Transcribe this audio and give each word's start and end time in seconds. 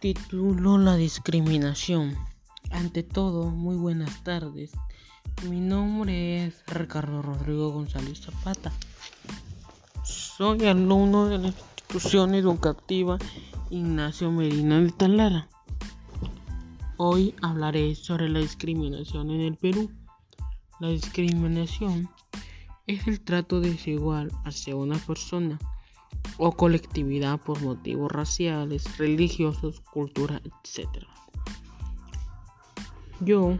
Título 0.00 0.78
La 0.78 0.94
discriminación. 0.94 2.16
Ante 2.70 3.02
todo, 3.02 3.50
muy 3.50 3.74
buenas 3.74 4.22
tardes. 4.22 4.70
Mi 5.50 5.58
nombre 5.58 6.46
es 6.46 6.62
Ricardo 6.68 7.20
Rodrigo 7.20 7.72
González 7.72 8.20
Zapata. 8.20 8.70
Soy 10.04 10.66
alumno 10.66 11.26
de 11.26 11.38
la 11.38 11.46
institución 11.48 12.36
educativa 12.36 13.18
Ignacio 13.70 14.30
Medina 14.30 14.78
de 14.78 14.92
Talara. 14.92 15.48
Hoy 16.96 17.34
hablaré 17.42 17.96
sobre 17.96 18.28
la 18.28 18.38
discriminación 18.38 19.32
en 19.32 19.40
el 19.40 19.56
Perú. 19.56 19.90
La 20.78 20.90
discriminación 20.90 22.08
es 22.86 23.04
el 23.08 23.20
trato 23.20 23.60
desigual 23.60 24.30
hacia 24.44 24.76
una 24.76 24.96
persona 24.96 25.58
o 26.38 26.52
colectividad 26.52 27.40
por 27.40 27.60
motivos 27.60 28.10
raciales, 28.10 28.96
religiosos, 28.96 29.80
cultura, 29.80 30.40
etc. 30.44 30.88
Yo 33.20 33.58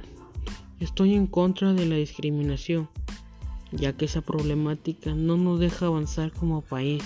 estoy 0.79 1.15
en 1.15 1.27
contra 1.27 1.73
de 1.73 1.87
la 1.87 1.97
discriminación, 1.97 2.89
ya 3.73 3.93
que 3.93 4.05
esa 4.05 4.21
problemática 4.21 5.13
no 5.15 5.37
nos 5.37 5.59
deja 5.59 5.87
avanzar 5.87 6.33
como 6.33 6.63
país. 6.63 7.03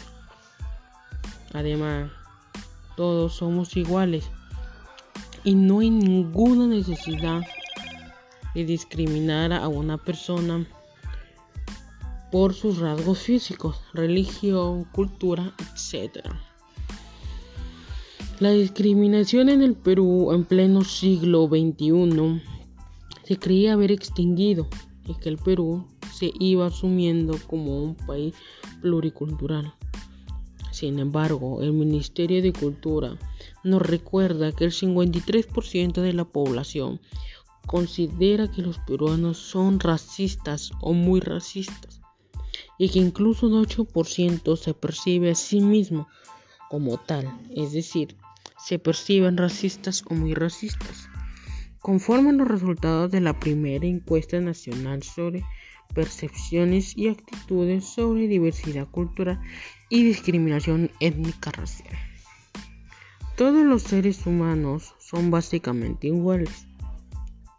Además, 1.55 2.11
todos 2.97 3.35
somos 3.35 3.77
iguales 3.77 4.31
y 5.45 5.55
no 5.55 5.81
hay 5.81 5.91
ninguna 5.91 6.67
necesidad 6.67 7.43
de 8.55 8.65
discriminar 8.67 9.53
a 9.53 9.67
una 9.69 9.97
persona 9.97 10.67
por 12.33 12.55
sus 12.55 12.79
rasgos 12.79 13.19
físicos, 13.19 13.77
religión, 13.93 14.85
cultura, 14.85 15.55
etc. 15.59 16.25
La 18.41 18.51
discriminación 18.53 19.51
en 19.51 19.61
el 19.61 19.75
Perú 19.75 20.33
en 20.33 20.45
pleno 20.47 20.83
siglo 20.83 21.47
XXI 21.47 22.43
se 23.25 23.37
creía 23.37 23.75
haber 23.75 23.93
extinguido 23.93 24.67
y 25.07 25.15
que 25.17 25.29
el 25.29 25.37
Perú 25.37 25.87
se 26.11 26.33
iba 26.41 26.67
asumiendo 26.67 27.37
como 27.47 27.83
un 27.85 27.97
país 27.97 28.35
pluricultural. 28.81 29.75
Sin 30.71 31.01
embargo, 31.01 31.61
el 31.61 31.75
Ministerio 31.75 32.41
de 32.41 32.55
Cultura 32.55 33.19
nos 33.63 33.83
recuerda 33.83 34.53
que 34.53 34.65
el 34.65 34.73
53% 34.73 36.01
de 36.01 36.15
la 36.15 36.25
población 36.25 36.99
considera 37.67 38.51
que 38.51 38.63
los 38.63 38.79
peruanos 38.79 39.37
son 39.37 39.81
racistas 39.81 40.73
o 40.81 40.95
muy 40.95 41.21
racistas 41.21 42.02
y 42.79 42.89
que 42.89 42.99
incluso 42.99 43.47
un 43.47 43.65
8% 43.65 44.57
se 44.57 44.75
percibe 44.75 45.31
a 45.31 45.35
sí 45.35 45.61
mismo 45.61 46.09
como 46.69 46.99
tal, 46.99 47.31
es 47.55 47.73
decir, 47.73 48.17
se 48.59 48.79
perciben 48.79 49.37
racistas 49.37 50.05
o 50.09 50.15
muy 50.15 50.35
racistas. 50.35 51.09
Conforme 51.81 52.33
los 52.33 52.49
resultados 52.49 53.11
de 53.11 53.21
la 53.21 53.39
primera 53.39 53.87
encuesta 53.87 54.41
nacional 54.41 55.03
sobre 55.03 55.45
percepciones 55.95 56.97
y 56.97 57.09
actitudes 57.09 57.85
sobre 57.85 58.29
diversidad 58.29 58.89
cultural 58.89 59.41
y 59.91 60.05
discriminación 60.05 60.91
étnica 61.01 61.51
racial. 61.51 61.95
Todos 63.37 63.65
los 63.65 63.83
seres 63.83 64.27
humanos 64.27 64.95
son 64.99 65.31
básicamente 65.31 66.07
iguales, 66.07 66.67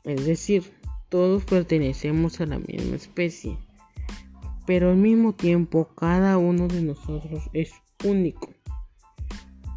es 0.06 0.26
decir, 0.26 0.64
todos 1.10 1.44
pertenecemos 1.46 2.42
a 2.42 2.46
la 2.46 2.60
misma 2.60 2.96
especie 2.96 3.58
pero 4.66 4.92
al 4.92 4.98
mismo 4.98 5.34
tiempo 5.34 5.90
cada 5.96 6.38
uno 6.38 6.68
de 6.68 6.82
nosotros 6.82 7.50
es 7.54 7.72
único, 8.04 8.50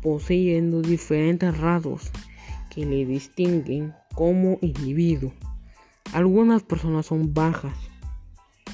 poseyendo 0.03 0.83
diferentes 0.83 1.57
rasgos 1.59 2.11
que 2.75 2.87
le 2.87 3.05
distinguen 3.05 3.95
como 4.15 4.59
individuo. 4.61 5.33
Algunas 6.13 6.63
personas 6.63 7.07
son 7.07 7.35
bajas, 7.35 7.77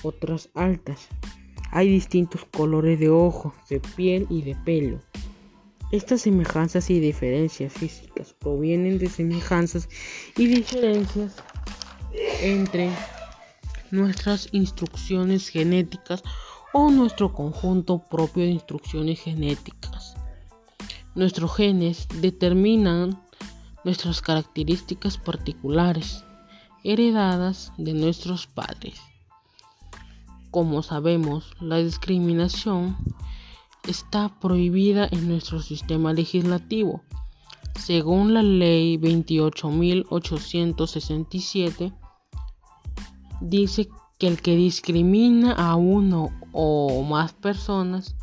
otras 0.02 0.50
altas. 0.54 1.08
Hay 1.70 1.88
distintos 1.88 2.44
colores 2.44 3.00
de 3.00 3.08
ojos, 3.08 3.54
de 3.70 3.80
piel 3.80 4.26
y 4.28 4.42
de 4.42 4.54
pelo. 4.54 5.00
Estas 5.90 6.22
semejanzas 6.22 6.90
y 6.90 7.00
diferencias 7.00 7.72
físicas 7.72 8.34
provienen 8.34 8.98
de 8.98 9.08
semejanzas 9.08 9.88
y 10.36 10.46
diferencias 10.46 11.36
entre 12.42 12.90
nuestras 13.92 14.48
instrucciones 14.50 15.48
genéticas 15.48 16.24
o 16.72 16.90
nuestro 16.90 17.32
conjunto 17.32 18.02
propio 18.10 18.42
de 18.42 18.50
instrucciones 18.50 19.20
genéticas. 19.20 20.16
Nuestros 21.14 21.54
genes 21.54 22.08
determinan 22.20 23.22
nuestras 23.84 24.22
características 24.22 25.18
particulares 25.18 26.24
heredadas 26.82 27.70
de 27.76 27.92
nuestros 27.92 28.46
padres. 28.46 28.98
Como 30.50 30.82
sabemos, 30.82 31.52
la 31.60 31.76
discriminación 31.76 32.96
está 33.86 34.30
prohibida 34.40 35.06
en 35.10 35.28
nuestro 35.28 35.60
sistema 35.60 36.14
legislativo. 36.14 37.02
Según 37.78 38.32
la 38.32 38.42
ley 38.42 38.96
28.867, 38.96 41.92
dice 43.42 43.88
que 44.18 44.28
el 44.28 44.40
que 44.40 44.56
discrimina 44.56 45.52
a 45.52 45.76
uno 45.76 46.30
o 46.52 47.02
más 47.02 47.32
personas 47.32 48.14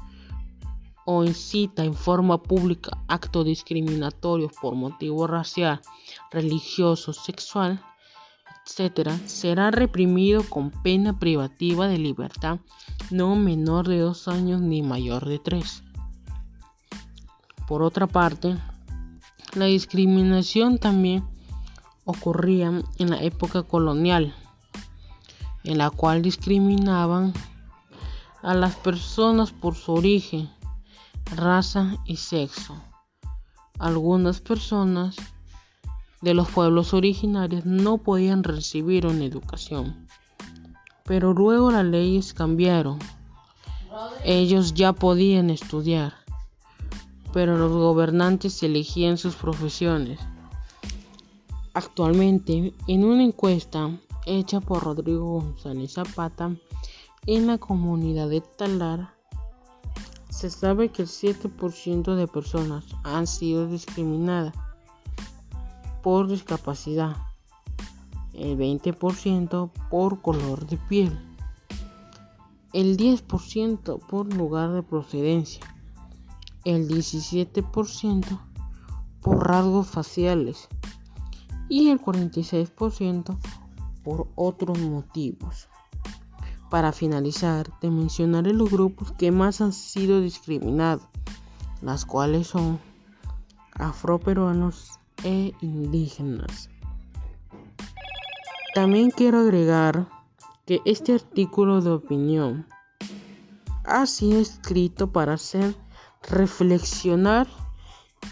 o 1.06 1.24
incita 1.24 1.84
en 1.84 1.94
forma 1.94 2.42
pública 2.42 2.92
actos 3.08 3.46
discriminatorios 3.46 4.52
por 4.62 4.76
motivo 4.76 5.28
racial, 5.28 5.82
religioso, 6.32 7.14
sexual, 7.14 7.82
etc., 8.66 9.10
será 9.26 9.72
reprimido 9.72 10.44
con 10.44 10.70
pena 10.70 11.18
privativa 11.18 11.88
de 11.88 11.98
libertad 11.98 12.60
no 13.10 13.36
menor 13.36 13.88
de 13.88 14.00
dos 14.00 14.28
años 14.28 14.62
ni 14.62 14.84
mayor 14.84 15.26
de 15.26 15.40
tres. 15.40 15.84
Por 17.68 17.82
otra 17.82 18.08
parte, 18.08 18.56
la 19.56 19.66
discriminación 19.66 20.78
también 20.78 21.24
ocurría 22.06 22.84
en 23.00 23.10
la 23.10 23.22
época 23.22 23.64
colonial 23.64 24.36
en 25.64 25.78
la 25.78 25.90
cual 25.90 26.22
discriminaban 26.22 27.34
a 28.42 28.54
las 28.54 28.76
personas 28.76 29.52
por 29.52 29.76
su 29.76 29.94
origen, 29.94 30.50
raza 31.36 31.98
y 32.06 32.16
sexo. 32.16 32.76
Algunas 33.78 34.40
personas 34.40 35.16
de 36.22 36.34
los 36.34 36.50
pueblos 36.50 36.94
originarios 36.94 37.66
no 37.66 37.98
podían 37.98 38.44
recibir 38.44 39.06
una 39.06 39.24
educación, 39.26 40.08
pero 41.06 41.34
luego 41.34 41.72
las 41.72 41.86
leyes 41.86 42.34
cambiaron. 42.34 43.00
Ellos 44.24 44.74
ya 44.74 44.94
podían 44.94 45.50
estudiar, 45.50 46.14
pero 47.34 47.58
los 47.58 47.72
gobernantes 47.72 48.62
elegían 48.64 49.18
sus 49.18 49.36
profesiones. 49.36 50.20
Actualmente, 51.74 52.74
en 52.88 53.06
una 53.06 53.24
encuesta 53.24 53.92
hecha 54.30 54.62
por 54.62 54.84
Rodrigo 54.84 55.42
González 55.42 55.94
Zapata 55.94 56.56
en 57.26 57.48
la 57.48 57.58
comunidad 57.58 58.30
de 58.30 58.42
Talar, 58.42 59.14
se 60.30 60.50
sabe 60.50 60.90
que 60.90 61.02
el 61.02 61.08
7% 61.08 62.16
de 62.16 62.28
personas 62.28 62.86
han 63.04 63.28
sido 63.28 63.68
discriminadas 63.68 64.54
por 66.04 66.28
discapacidad, 66.28 67.18
el 68.34 68.58
20% 68.58 69.72
por 69.90 70.22
color 70.22 70.66
de 70.68 70.78
piel, 70.78 71.20
el 72.72 72.98
10% 72.98 74.00
por 74.08 74.34
lugar 74.34 74.72
de 74.72 74.84
procedencia, 74.84 75.66
el 76.64 76.88
17% 76.88 78.40
por 79.22 79.48
rasgos 79.48 79.88
faciales 79.88 80.70
y 81.68 81.90
el 81.90 82.00
46% 82.00 83.38
por 84.10 84.28
otros 84.34 84.80
motivos. 84.80 85.70
Para 86.72 86.92
finalizar, 86.92 87.70
te 87.80 87.92
mencionaré 87.92 88.54
los 88.54 88.72
grupos 88.72 89.12
que 89.12 89.30
más 89.30 89.62
han 89.62 89.72
sido 89.72 90.20
discriminados, 90.20 91.06
las 91.84 92.06
cuales 92.06 92.48
son 92.48 92.80
afroperuanos 93.76 95.00
e 95.24 95.54
indígenas. 95.62 96.72
También 98.74 99.12
quiero 99.12 99.42
agregar 99.42 100.08
que 100.66 100.82
este 100.86 101.14
artículo 101.14 101.82
de 101.82 101.92
opinión 101.92 102.66
ha 103.84 104.08
sido 104.08 104.40
escrito 104.40 105.12
para 105.12 105.34
hacer 105.34 105.76
reflexionar 106.24 107.48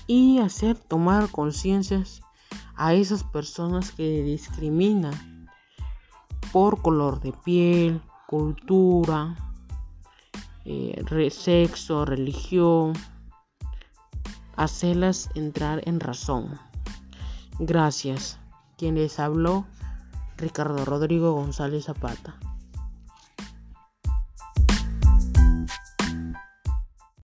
y 0.07 0.39
hacer 0.39 0.75
tomar 0.75 1.29
conciencias 1.29 2.21
a 2.75 2.95
esas 2.95 3.23
personas 3.23 3.91
que 3.91 4.23
discriminan 4.23 5.36
por 6.51 6.81
color 6.81 7.21
de 7.21 7.33
piel, 7.33 8.01
cultura, 8.27 9.35
eh, 10.65 11.29
sexo, 11.31 12.05
religión, 12.05 12.93
hacerlas 14.55 15.29
entrar 15.35 15.81
en 15.85 15.99
razón. 15.99 16.59
Gracias. 17.59 18.39
Quien 18.77 18.95
les 18.95 19.19
habló, 19.19 19.65
Ricardo 20.37 20.85
Rodrigo 20.85 21.33
González 21.33 21.85
Zapata. 21.85 22.37